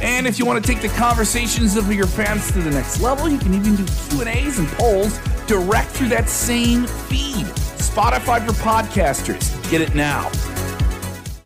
[0.00, 3.28] And if you want to take the conversations of your fans to the next level,
[3.28, 7.46] you can even do Q&As and polls direct through that same feed.
[7.78, 9.70] Spotify for podcasters.
[9.70, 10.30] Get it now.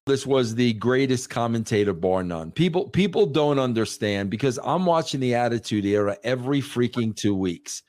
[0.05, 2.51] This was the greatest commentator bar none.
[2.51, 7.83] People people don't understand because I'm watching the Attitude Era every freaking 2 weeks.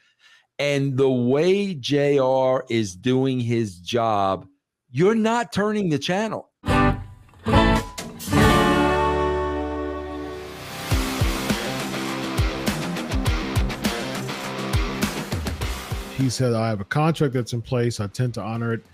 [0.60, 4.46] And the way JR is doing his job,
[4.92, 6.52] you're not turning the channel.
[16.24, 18.00] He said, I have a contract that's in place.
[18.00, 18.86] I tend to honor it.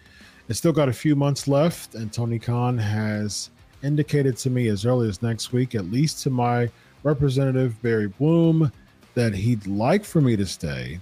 [0.48, 1.94] It's still got a few months left.
[1.94, 3.52] And Tony Khan has
[3.84, 6.72] indicated to me as early as next week, at least to my
[7.04, 8.72] representative, Barry Bloom,
[9.14, 11.00] that he'd like for me to stay.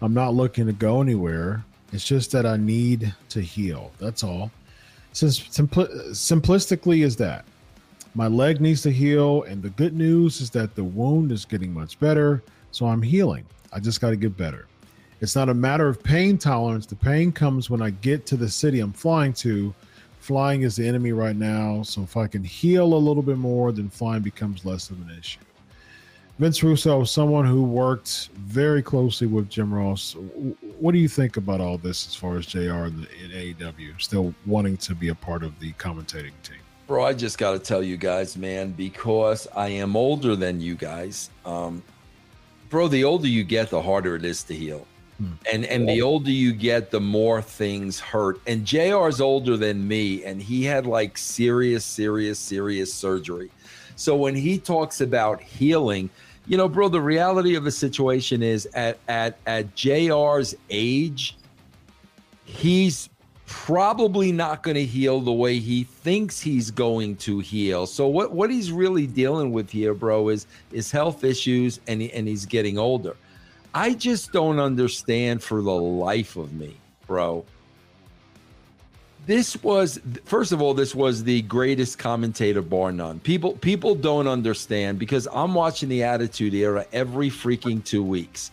[0.00, 1.62] I'm not looking to go anywhere.
[1.92, 3.92] It's just that I need to heal.
[3.98, 4.50] That's all.
[5.12, 7.44] Since simpli- simplistically is that
[8.14, 11.74] my leg needs to heal, and the good news is that the wound is getting
[11.74, 13.44] much better, so I'm healing.
[13.74, 14.68] I just got to get better.
[15.24, 16.84] It's not a matter of pain tolerance.
[16.84, 19.72] The pain comes when I get to the city I'm flying to.
[20.20, 23.72] Flying is the enemy right now, so if I can heal a little bit more,
[23.72, 25.40] then flying becomes less of an issue.
[26.38, 30.14] Vince Russo, someone who worked very closely with Jim Ross.
[30.78, 34.34] What do you think about all this as far as JR in, in AEW still
[34.44, 36.58] wanting to be a part of the commentating team?
[36.86, 40.74] Bro, I just got to tell you guys, man, because I am older than you
[40.74, 41.30] guys.
[41.46, 41.82] Um,
[42.68, 44.86] bro, the older you get, the harder it is to heal.
[45.18, 45.32] Hmm.
[45.52, 48.40] And and the older you get, the more things hurt.
[48.46, 53.50] And JR's older than me, and he had like serious, serious, serious surgery.
[53.96, 56.10] So when he talks about healing,
[56.46, 61.36] you know, bro, the reality of the situation is at at at JR's age,
[62.44, 63.08] he's
[63.46, 67.86] probably not going to heal the way he thinks he's going to heal.
[67.86, 72.12] So what what he's really dealing with here, bro, is is health issues and he,
[72.12, 73.16] and he's getting older.
[73.74, 76.76] I just don't understand for the life of me,
[77.08, 77.44] bro.
[79.26, 83.18] This was first of all, this was the greatest commentator bar none.
[83.18, 88.52] People people don't understand because I'm watching the Attitude Era every freaking two weeks.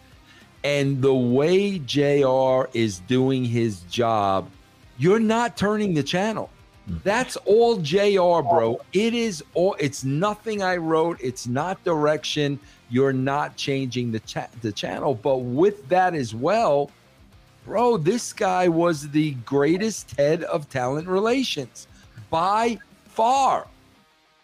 [0.63, 4.49] And the way JR is doing his job,
[4.97, 6.49] you're not turning the channel.
[6.87, 8.79] That's all JR, bro.
[8.93, 11.17] It is all it's nothing I wrote.
[11.21, 12.59] It's not direction.
[12.89, 15.15] You're not changing the cha- the channel.
[15.15, 16.91] But with that as well,
[17.65, 21.87] bro, this guy was the greatest head of talent relations
[22.29, 23.67] by far.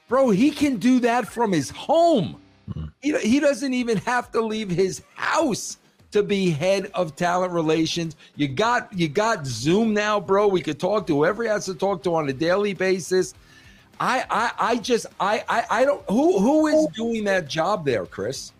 [0.08, 2.40] Bro, he can do that from his home.
[2.70, 2.86] Mm-hmm.
[3.02, 5.78] He, he doesn't even have to leave his house
[6.18, 8.16] to be head of talent relations.
[8.36, 10.48] You got you got Zoom now, bro.
[10.48, 13.34] We could talk to whoever he has to talk to on a daily basis.
[14.00, 18.06] I I, I just I, I I don't who who is doing that job there,
[18.06, 18.52] Chris?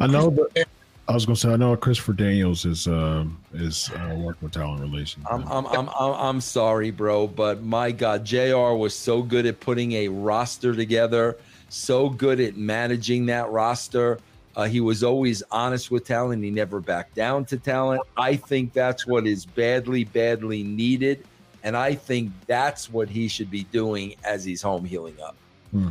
[0.00, 0.66] I know, but
[1.08, 4.52] I was going to say I know Christopher Daniels is uh, is uh, working with
[4.52, 5.26] talent relations.
[5.30, 9.60] I'm, I'm I'm I'm I'm sorry, bro, but my God, JR was so good at
[9.60, 11.36] putting a roster together,
[11.68, 14.18] so good at managing that roster.
[14.54, 16.44] Uh, he was always honest with talent.
[16.44, 18.02] He never backed down to talent.
[18.16, 21.24] I think that's what is badly, badly needed.
[21.62, 25.36] And I think that's what he should be doing as he's home healing up.
[25.70, 25.88] Hmm.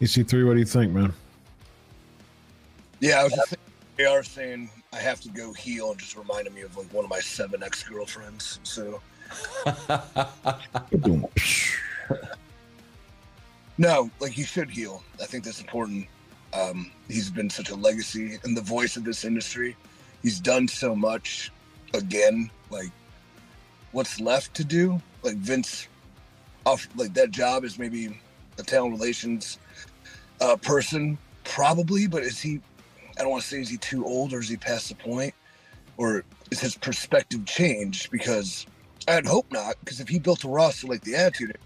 [0.00, 1.12] EC3, what do you think, man?
[3.00, 3.56] Yeah, I was just
[3.96, 7.04] they are saying I have to go heal and just reminded me of like one
[7.04, 8.58] of my seven ex girlfriends.
[8.64, 9.00] So
[13.78, 15.02] no, like you should heal.
[15.22, 16.06] I think that's important.
[16.54, 19.76] Um, he's been such a legacy and the voice of this industry.
[20.22, 21.52] He's done so much.
[21.92, 22.90] Again, like
[23.92, 25.00] what's left to do?
[25.22, 25.88] Like Vince,
[26.66, 28.20] off like that job is maybe
[28.58, 29.58] a talent relations
[30.40, 32.06] uh, person, probably.
[32.06, 32.60] But is he?
[33.18, 35.34] I don't want to say is he too old or is he past the point,
[35.96, 38.10] or is his perspective changed?
[38.10, 38.66] Because
[39.06, 39.76] I'd hope not.
[39.80, 41.58] Because if he built a roster like the Attitude,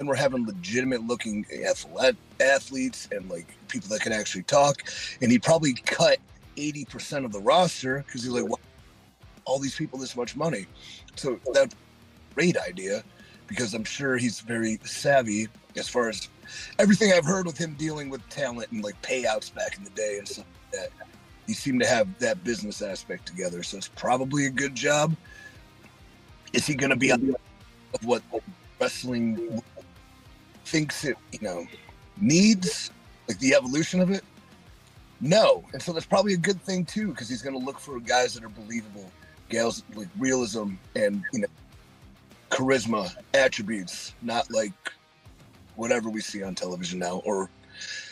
[0.00, 1.46] and we're having legitimate looking
[2.40, 4.82] athletes and like people that can actually talk,
[5.20, 6.18] and he probably cut
[6.56, 8.58] eighty percent of the roster because he's like, well,
[9.44, 10.66] all these people this much money.
[11.14, 13.04] So that's a great idea
[13.46, 16.28] because I'm sure he's very savvy as far as
[16.78, 20.16] everything I've heard with him dealing with talent and like payouts back in the day
[20.18, 21.06] and stuff like that.
[21.46, 25.14] He seemed to have that business aspect together, so it's probably a good job.
[26.52, 27.34] Is he going to be on
[27.92, 28.22] of what
[28.80, 29.62] wrestling
[30.70, 31.66] thinks it, you know,
[32.20, 32.90] needs,
[33.28, 34.24] like the evolution of it?
[35.20, 38.00] No, and so that's probably a good thing too, because he's going to look for
[38.00, 39.10] guys that are believable,
[39.48, 41.48] gals like realism and you know
[42.50, 44.72] charisma attributes, not like
[45.76, 47.50] whatever we see on television now, or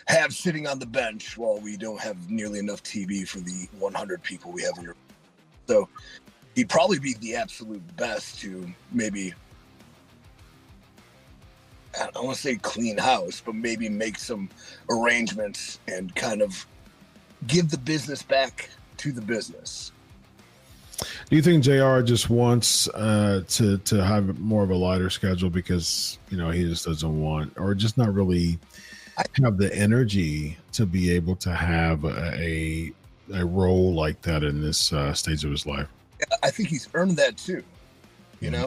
[0.06, 4.22] have sitting on the bench while we don't have nearly enough TV for the 100
[4.22, 4.92] people we have in.
[5.66, 5.88] So
[6.54, 9.34] he'd probably be the absolute best to maybe.
[12.18, 14.48] I to say clean house, but maybe make some
[14.90, 16.66] arrangements and kind of
[17.46, 18.68] give the business back
[18.98, 19.92] to the business.
[20.98, 25.48] Do you think JR just wants uh, to to have more of a lighter schedule
[25.48, 28.58] because you know he just doesn't want, or just not really
[29.42, 32.92] have the energy to be able to have a
[33.32, 35.86] a role like that in this uh, stage of his life?
[36.42, 37.62] I think he's earned that too.
[38.40, 38.66] You know,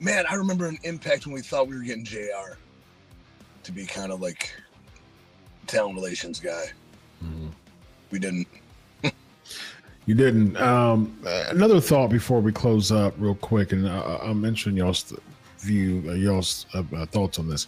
[0.00, 2.58] man, I remember an impact when we thought we were getting JR
[3.64, 4.52] to be kind of like
[5.66, 6.66] talent relations guy.
[7.22, 7.48] Mm-hmm.
[8.10, 8.46] We didn't.
[10.06, 10.58] You didn't.
[10.58, 11.18] Um,
[11.48, 15.14] another thought before we close up, real quick, and uh, I'm mentioning y'all's
[15.60, 17.66] view, uh, y'all's uh, uh, thoughts on this.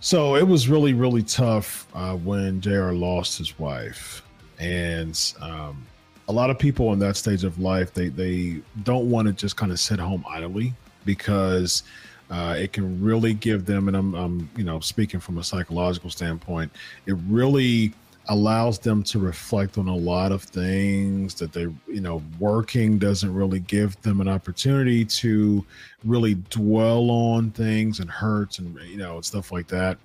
[0.00, 4.24] So it was really, really tough uh, when JR lost his wife,
[4.58, 5.86] and um,
[6.26, 9.56] a lot of people in that stage of life they they don't want to just
[9.56, 10.72] kind of sit home idly
[11.04, 11.82] because
[12.32, 16.08] uh, it can really give them, and I'm, I'm you know speaking from a psychological
[16.08, 16.72] standpoint,
[17.04, 17.92] it really
[18.28, 23.34] allows them to reflect on a lot of things that they you know working doesn't
[23.34, 25.64] really give them an opportunity to
[26.04, 29.98] really dwell on things and hurts and you know stuff like that.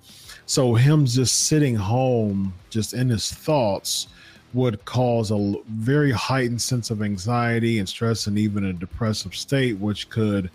[0.44, 4.08] So him just sitting home just in his thoughts
[4.52, 9.78] would cause a very heightened sense of anxiety and stress and even a depressive state
[9.78, 10.50] which could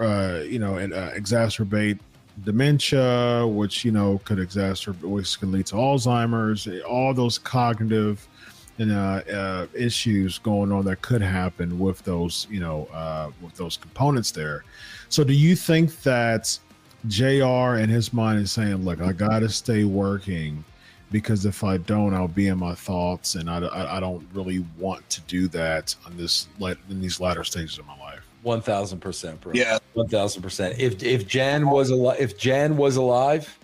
[0.00, 1.98] uh, you know uh, exacerbate
[2.44, 8.26] dementia, which you know could exacerbate, which can lead to Alzheimer's, all those cognitive
[8.80, 13.54] and uh, uh, issues going on that could happen with those, you know, uh, with
[13.54, 14.64] those components there.
[15.10, 16.58] So, do you think that
[17.06, 20.64] JR in his mind is saying, "Look, I got to stay working."
[21.12, 24.64] Because if I don't, I'll be in my thoughts, and I, I, I don't really
[24.78, 28.29] want to do that on this in these latter stages of my life.
[28.42, 29.52] One thousand percent, bro.
[29.54, 30.78] Yeah, one thousand percent.
[30.78, 33.58] If if Jan was alive, if Jan was alive,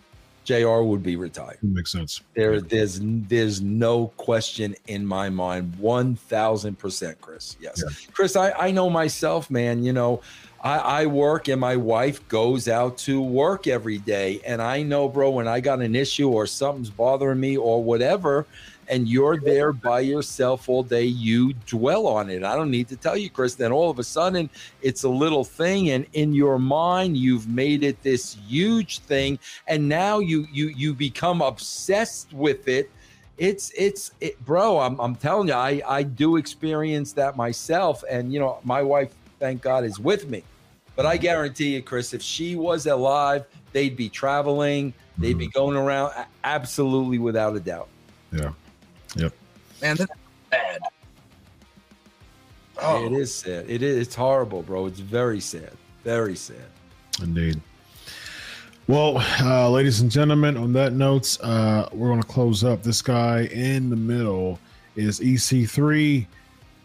[0.45, 1.59] JR would be retired.
[1.63, 2.21] makes sense.
[2.35, 5.75] There, there's there's no question in my mind.
[5.79, 7.57] One thousand percent, Chris.
[7.61, 8.11] Yes, yeah.
[8.13, 8.37] Chris.
[8.37, 9.83] I I know myself, man.
[9.83, 10.21] You know,
[10.67, 15.09] I, I work and my wife goes out to work every day, and I know,
[15.09, 18.47] bro, when I got an issue or something's bothering me or whatever
[18.89, 22.43] and you're there by yourself all day, you dwell on it.
[22.43, 23.55] I don't need to tell you, Chris.
[23.55, 24.51] Then all of a sudden,
[24.83, 29.89] it's a little thing, and in your mind, you've made it this huge thing, and
[29.89, 32.91] now you you you become obsessed with it.
[33.39, 34.81] It's it's it, bro.
[34.81, 39.15] I'm I'm telling you, I I do experience that myself, and you know, my wife,
[39.39, 40.43] thank God, is with me.
[40.97, 45.59] But I guarantee you, Chris, if she was alive, they'd be traveling, they'd be mm-hmm.
[45.59, 46.13] going around,
[46.43, 47.89] absolutely without a doubt.
[48.33, 48.53] Yeah.
[49.15, 49.33] Yep.
[49.83, 50.13] Man, that's
[50.51, 50.81] bad.
[52.79, 53.07] Oh.
[53.07, 53.69] It is sad.
[53.69, 54.07] It is.
[54.07, 54.87] It's horrible, bro.
[54.87, 55.73] It's very sad.
[56.05, 56.67] Very sad.
[57.23, 57.61] Indeed.
[58.89, 62.83] Well, uh, ladies and gentlemen, on that note, uh, we're going to close up.
[62.83, 64.61] This guy in the middle
[64.95, 66.27] is EC3,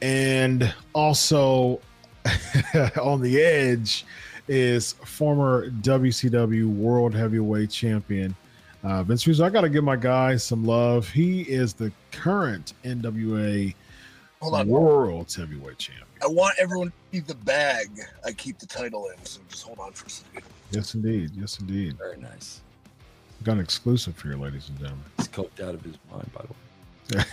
[0.01, 1.79] and also
[3.01, 4.05] on the edge
[4.47, 8.35] is former WCW World Heavyweight Champion
[8.83, 11.07] uh, Vince Russo, I got to give my guy some love.
[11.09, 13.73] He is the current NWA
[14.41, 14.67] Hold on.
[14.67, 16.07] World Heavyweight Champion.
[16.23, 17.89] I want everyone to see the bag
[18.25, 20.43] I keep the title in, so just hold on for a second.
[20.71, 21.31] Yes, indeed.
[21.35, 21.97] Yes, indeed.
[21.97, 22.61] Very nice.
[23.43, 25.05] Got an exclusive for you, ladies and gentlemen.
[25.17, 27.23] He's coked out of his mind, by the way.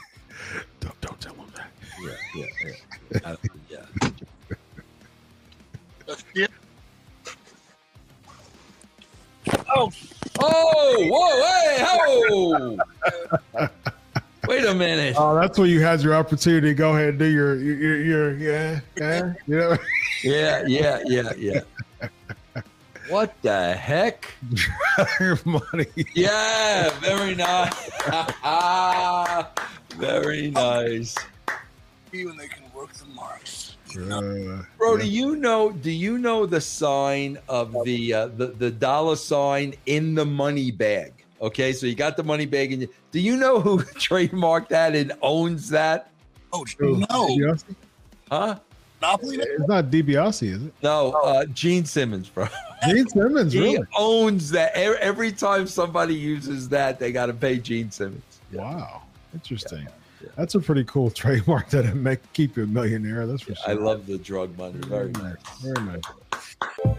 [0.80, 1.70] don't, don't tell him that.
[2.02, 2.72] Yeah, yeah,
[3.12, 3.34] yeah.
[6.34, 6.46] Yeah.
[9.74, 9.90] Oh,
[10.40, 13.68] oh, whoa, hey, ho!
[14.48, 15.14] Wait a minute.
[15.16, 18.36] Oh, that's where you had your opportunity to go ahead and do your, your, your,
[18.36, 19.76] yeah, yeah, you know?
[20.24, 21.60] yeah, yeah, yeah, yeah.
[23.08, 24.32] What the heck?
[25.20, 25.86] your money.
[26.14, 27.90] Yeah, very nice.
[29.96, 31.14] very nice.
[32.10, 33.61] When they can work the marks.
[33.96, 35.02] Uh, Bro, yeah.
[35.02, 35.70] do you know?
[35.72, 40.70] Do you know the sign of the uh, the the dollar sign in the money
[40.70, 41.12] bag?
[41.40, 44.94] Okay, so you got the money bag, and you, do you know who trademarked that
[44.94, 46.10] and owns that?
[46.52, 47.64] Oh Who, no, DiBiase?
[48.30, 48.58] Huh?
[49.00, 49.38] Monopoly.
[49.40, 50.72] It's not DiBiase, is it?
[50.82, 52.46] No, uh, Gene Simmons, bro.
[52.88, 53.78] Gene Simmons, He really?
[53.98, 54.72] owns that.
[54.76, 58.22] Every time somebody uses that, they got to pay Gene Simmons.
[58.52, 59.02] Wow,
[59.34, 59.82] interesting.
[59.82, 59.88] yeah.
[60.36, 63.26] That's a pretty cool trademark that make keep you a millionaire.
[63.26, 63.70] That's for sure.
[63.70, 64.78] I love the drug money.
[64.78, 65.36] Very nice.
[65.60, 66.98] Very nice.